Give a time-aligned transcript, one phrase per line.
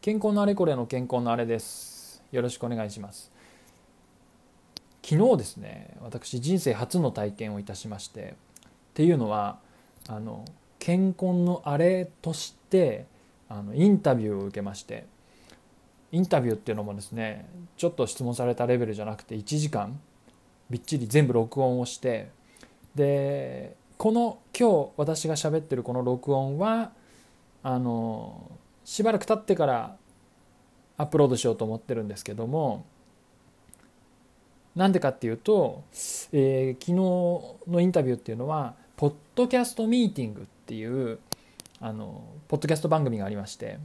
[0.00, 2.22] 健康のあれこれの健康のあれです。
[2.32, 3.30] よろしくお願いします。
[5.04, 8.34] 昨日ですね私人生初の体験をいたしまして
[8.68, 9.58] っていうのは
[10.08, 10.46] あの
[10.78, 13.04] 健康のあれとして
[13.50, 15.04] あのインタビューを受けまして
[16.12, 17.46] インタビューっていうのもですね
[17.76, 20.00] ちょっと質問されたレベルじゃなくて1時間
[20.70, 22.30] びっちり全部録音をして
[22.94, 26.92] でこの今日私が喋ってるこの録音は
[27.62, 28.50] あの
[28.90, 29.96] しばらく経ってから
[30.96, 32.84] アップロードしようと思ってるんですけども
[34.74, 35.84] なんでかっていうと、
[36.32, 41.20] えー、昨日のインタビューっていうのはポッドキャストミーティングっていう
[41.80, 43.78] あのポッドキャスト番組がありまして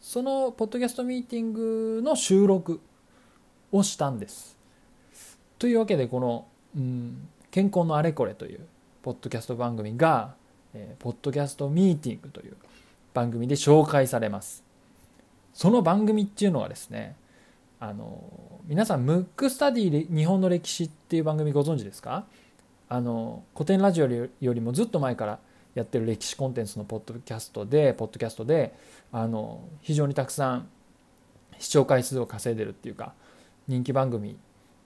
[0.00, 2.80] そのポッドキャストミーティングの収録
[3.70, 4.58] をしたんです。
[5.60, 8.66] というわけでこの、うん、健康のあれこれという
[9.02, 10.34] ポッドキャスト番組が、
[10.74, 12.56] えー、ポッドキャストミーティングという
[13.18, 14.62] 番組で紹介されます。
[15.52, 17.16] その番組っていうのはですね、
[17.80, 18.22] あの
[18.66, 22.26] 皆さんムックスタディ日本の歴史っていう番組ご存知ですか？
[22.88, 25.40] あの古典ラジオよりもずっと前から
[25.74, 28.72] やってる歴史コンテンツのポッドキャストでポッドキャストで
[29.10, 30.68] あの非常にたくさん
[31.58, 33.14] 視聴回数を稼いでるっていうか
[33.66, 34.38] 人気番組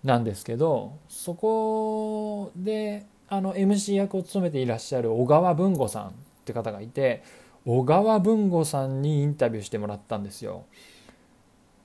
[0.05, 6.11] なんですけどそこであの MC 役を務めていらっしゃる小川文吾さんっ
[6.47, 7.23] て方がいて
[7.65, 10.65] 小川文吾さんにインタビューしてもらったんですよ。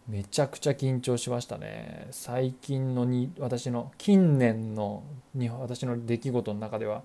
[0.08, 2.08] めちゃくちゃ緊張しましたね。
[2.11, 5.03] 最近のに私の近年の
[5.36, 7.03] に私の出来事の中では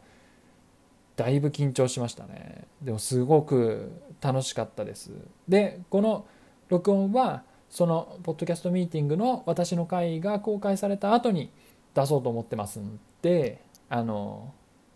[1.16, 2.66] だいぶ緊張しましたね。
[2.80, 5.10] でもすごく楽しかったです。
[5.48, 6.26] でこの
[6.68, 11.50] 録音はそのポッドキャストミーティングの私の回が公開された後に
[11.94, 14.52] 出そうと思ってますんであの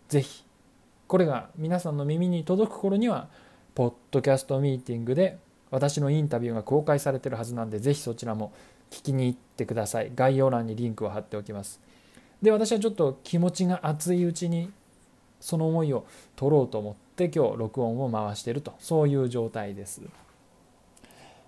[0.07, 0.43] ぜひ
[1.07, 3.29] これが皆さんの耳に届く頃には
[3.77, 5.37] ポッドキャストミーティングで
[5.69, 8.51] 私のインタビューが公開されてるはずなんでぜひそちらも
[8.89, 10.11] 聞きに行ってください。
[10.15, 11.79] 概要欄にリンクを貼っておきます。
[12.41, 14.71] で私はちょっと気持ちが熱いうちに
[15.39, 18.73] その思いを取ろうと思って今日録音を回していると。
[18.79, 20.01] そういう状態です、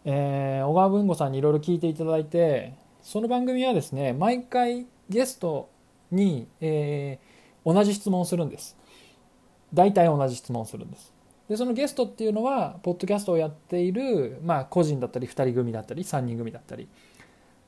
[0.05, 5.67] えー、小川文吾さんにいろいろ聞いていただいてその番組はですね毎回ゲスト
[6.11, 8.77] に、えー、同じ質問をするんです。
[9.73, 11.17] 大体同じ質問をするんです。
[11.49, 16.87] でそのゲストっていうのはポッドキャストをやっている、まあ、個人だったり2人組だったり3人組だったり。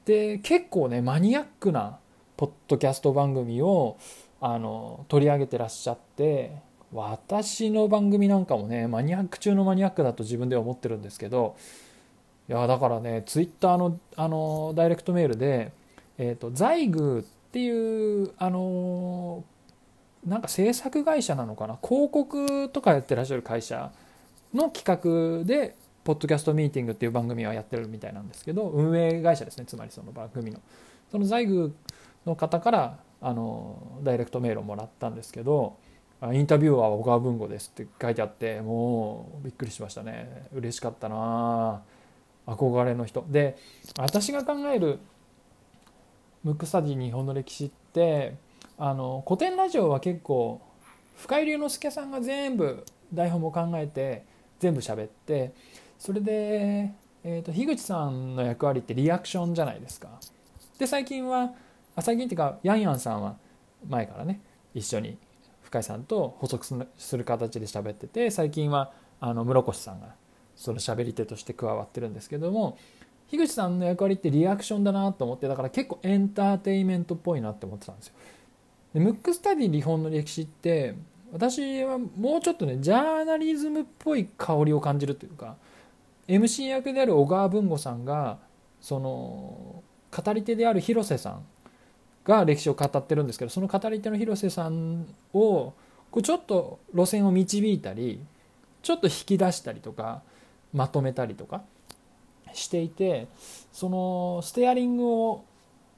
[0.06, 2.00] で結構ねマニアックな
[2.38, 3.98] ポッドキャスト番組を
[4.40, 6.52] あの取り上げてらっしゃって
[6.92, 11.56] 私の番組なんかもねマニアック中のマニアックだと自分では思ってるんですけど
[12.50, 15.72] いやだからねツイッターのあのダイレクトメールで、
[16.18, 19.44] えーと、ザイグっていうあの
[20.26, 21.78] なんか制作会社なのかな？
[21.84, 23.92] 広告とかやってらっしゃる会社
[24.54, 30.60] の企画でポッドキャストミーティングっていう番組はやってるみたいなんですけど運営会社ですねつまりその番組の。
[31.12, 31.76] その財具
[32.26, 35.78] の方からあのダイレクトメールをもらったんですけど
[36.32, 40.48] インタビューは小川文吾ですって書いてあってもうびっくりしましたね。
[40.54, 41.82] 嬉しかったな
[42.46, 43.26] 憧れの人。
[43.30, 43.58] で
[43.98, 45.00] 私が考える
[46.44, 48.36] ムクスタディ日本の歴史って
[48.84, 50.60] あの古典ラジオは結構
[51.16, 52.84] 深井龍之介さんが全部
[53.14, 54.26] 台本も考えて
[54.58, 55.54] 全部喋って
[56.00, 56.92] それで、
[57.24, 60.10] えーと、樋口さんの役割ってリアクションじゃないですか。
[60.80, 61.52] で最近は
[62.00, 63.36] 最近っていうかヤンヤンさんは
[63.88, 64.42] 前からね
[64.74, 65.20] 一緒に
[65.62, 66.66] 深井さんと補足
[66.98, 70.16] する形で喋ってて最近はあの室越さんが
[70.56, 72.80] その喋り手として加わってるんですけども
[73.30, 78.16] 樋口さんの役割ってリアクションだなと思ってだから結構エンターテインメントっぽいなって思ってたんですよ。
[78.94, 80.96] でムックスタディ日本の歴史って
[81.32, 85.56] 私はもうちょっとねジャーナリズムっぽい香りを感じるというか
[86.28, 88.38] MC 役である小川文吾さんが
[88.82, 91.46] その語り手である広瀬さん
[92.26, 95.74] が歴史を語ってるんですけどその語り手の広瀬さんを
[96.12, 98.20] こうちょっと路線を導いたり
[98.84, 100.22] ちょっと引き出したりとか
[100.74, 101.64] まとめたりとか
[102.54, 103.28] していて
[103.72, 105.46] そのステアリングを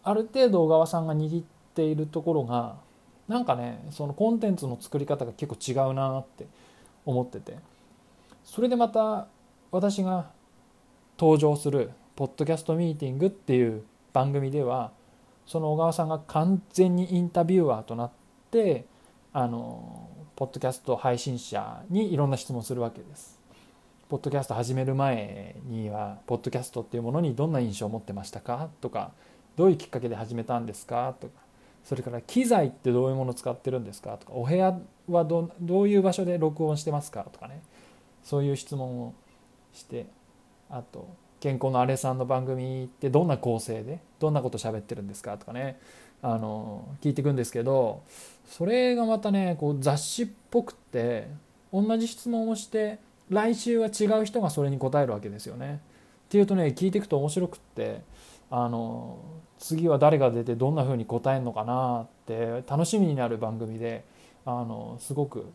[0.04, 1.44] ある程度小川さんが握っ
[1.74, 2.76] ているところが
[3.28, 6.46] なんかねそのコンテンツの作り方が結構違うなって
[7.06, 7.58] 思ってて
[8.44, 9.28] それでまた
[9.72, 10.30] 私が
[11.18, 14.92] 登場するポッドキャストミーティングっていう番組では
[15.46, 18.12] その小川さんが完全にインタビュアーとなっ
[18.52, 18.86] て
[19.34, 23.40] あのポッドキャスト配信者にいろんな質問するわけです。
[24.10, 29.12] ポッドキャスト始める前にはポッドキャストっていうものにどんな印象を持ってましたかとか
[29.56, 31.34] どういうきっかけで始めたんですかとか
[31.84, 37.62] それから機材ってどういうものを使ってるんですかとかお部屋はどどういう場所で録音してますかとかね
[38.24, 39.14] そういう質問を
[39.74, 40.06] して
[40.70, 41.08] あと
[41.40, 45.78] 健康のあれさんの番組ってどんな構成でどんなこと喋ってるんですかとかね
[46.22, 48.04] あの聞いていくんですけど
[48.48, 51.28] それがまたねこう雑誌っぽくって
[51.74, 53.00] 同じ質問をして
[53.30, 55.82] 来週は違う人がそれに答えるわけですよね。
[56.26, 58.02] っていうとね聞いていくと面白くって
[58.50, 59.18] あの
[59.64, 64.04] 次は誰が出てどんな風に答えるのかなって楽しみになる番組で
[64.46, 65.46] あのすごく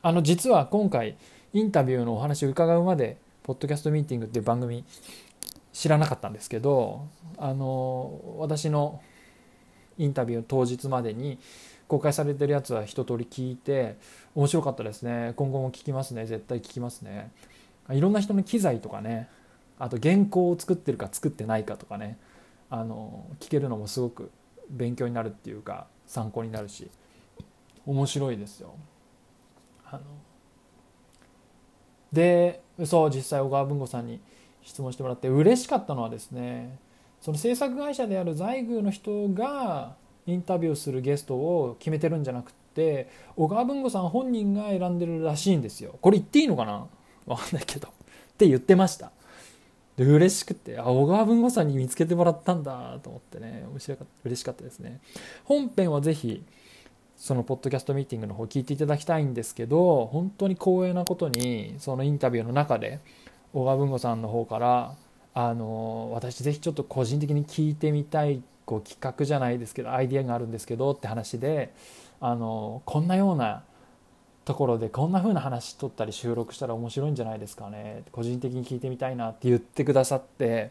[0.00, 1.16] あの実は今回
[1.52, 4.84] インタビューのお話を伺うまでポッドキャストミーティングっていう番組
[5.72, 9.00] 知らなかったんですけどあの私の
[9.98, 11.40] インタビュー当日までに
[11.88, 13.96] 公開されてるやつは一通り聞いて
[14.36, 15.32] 面白かったですね。
[15.34, 16.26] 今後も聞きますね。
[16.26, 17.32] 絶対聞きますね。
[17.90, 19.28] いろんな人の機材とかね
[19.80, 22.18] あと原稿を作ってるか作ってないかとかね。
[22.70, 24.30] あの聞けるのもすごく
[24.68, 26.90] 勉強になるっていうか参考になるし
[27.84, 28.74] 面白いですよ。
[29.88, 30.00] あの
[32.12, 34.20] でそう実際小川文吾さんに
[34.62, 36.78] 質問してもらって嬉しかったのはですね
[37.20, 39.94] その制作会社である在宮の人が
[40.26, 45.98] インタビューするゲストを決めてるんじゃなくて小川文吾さん本人が選んでるらしいんですよ。
[46.00, 46.86] これ言っていいのかな？
[47.26, 47.88] わかんないけど。
[47.88, 47.90] っ
[48.36, 49.12] て言ってました。
[49.96, 55.00] で嬉しくてあ小川文吾さんに見つけてもらったんだと思ってね面白かった嬉しかったですね。
[55.44, 56.44] 本編はぜひ
[57.16, 63.00] そのポッドキャストミーティングの方聞いていただきたいんですけど本当に光栄なことにそのインタビューの中で
[63.54, 64.94] 小川文吾さんの方から
[65.32, 71.72] あの私ぜひちょっと個人的に聞いてみたいこう企画じゃないですけどアイディアがあるんですけどって話で
[72.20, 73.62] あのこんなような
[74.46, 78.04] ところでこんな風な話撮ったり収録したら面白いんじゃないですかね。
[78.12, 80.70] 個人的に聞いてみたいなって言ってくださって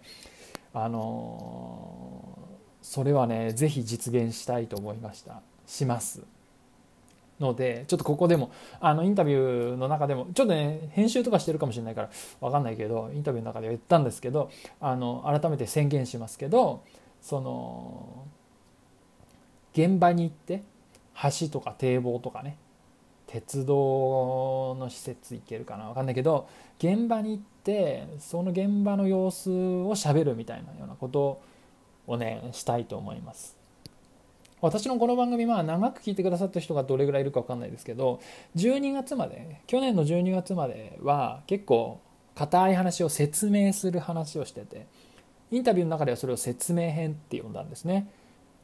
[0.74, 2.40] あの
[2.82, 5.42] それはね是非実現したいと思いました。
[5.68, 6.24] します。
[7.42, 8.50] のでちょっとここでも
[8.80, 14.50] あのインタビューの中でもちょっとね編集とかしてるかもしれないから分かんないけどインタビューの中では言ったんですけど
[14.80, 16.82] あの改めて宣言しますけど
[17.22, 18.24] その
[19.74, 20.64] 現場に行って
[21.40, 22.56] 橋とか堤防とかね
[23.28, 31.42] 鉄道の施設行けるかな分かんないけど現場に行ってその現場の様子をしゃべるみたいなようなこと
[32.08, 33.58] をねしたいと思います。
[34.62, 38.20] 私のこの番組は長く聞いてくださった人がどれぐらいいるか分かんないですけど
[38.56, 42.00] 12月まで去年の12月までは結構
[42.36, 44.88] 硬い話を説明する話をしてて
[45.52, 48.10] インタビューの中ではそれを説明編って呼んだんですね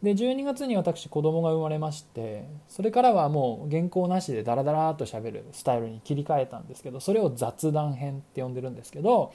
[0.01, 9.31] で12月に私子供が生まれましてそれからはもう原稿なしでダラダラとしゃべるスタイルに切り替えたんですけどそれを雑談編って呼んでるんですけど、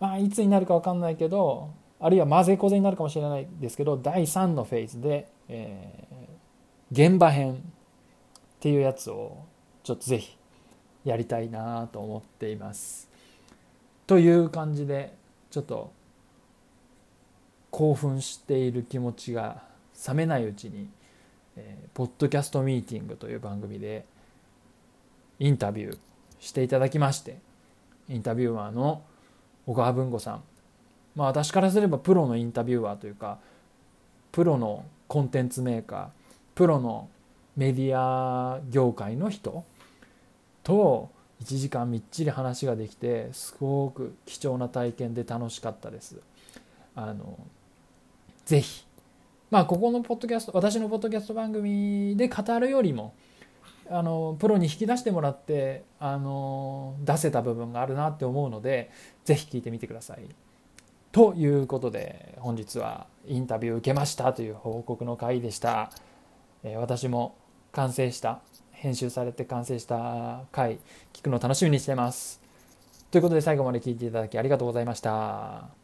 [0.00, 1.70] まあ、いつになるか分かんないけど
[2.00, 7.56] あるいは混ぜこぜになるかもしれないですけど第3のフェーズでえー、現場編っ
[8.60, 9.44] ていうやつを
[9.82, 10.36] ちょっとぜひ
[11.04, 13.08] やりたいなと思っています。
[14.06, 15.14] という感じで
[15.50, 15.92] ちょっと
[17.70, 19.62] 興奮している気持ちが
[20.06, 20.88] 冷めないうちに、
[21.56, 24.04] えー、ポッドキャストミーティングという番組で
[25.38, 25.98] インタビュー
[26.40, 27.38] していただきまして
[28.08, 29.02] インタビュアーの
[29.66, 30.42] 小川文吾さん
[31.16, 33.38] まあ私からすればプロのインタビュアーというか
[34.32, 36.08] プロのコンテンツメーカー
[36.54, 37.08] プロの
[37.56, 39.64] メディア業界の人
[40.62, 41.10] と
[41.42, 46.16] 1時間みっちり話ができてすごく貴重な体験で楽しかったです。
[46.96, 47.38] あの
[48.44, 48.84] ぜひ
[49.54, 53.14] まあここのポッドキャスト私のポッドキャスト番組で語るよりも
[53.88, 58.90] あのプロに引き出してもらってあの出せた部分があるなって思うので
[59.24, 60.22] ぜひ聞いてみてください。
[61.12, 65.92] ということで本日はインタビュー受けましたという報告の回でした、
[66.64, 67.36] え私も
[67.70, 68.40] 完成した
[68.72, 70.80] 編集されて完成した回
[71.12, 72.40] 聞くの楽しみにしてます。
[73.12, 75.83] ということで最後まで聞いていただきありがとうございました。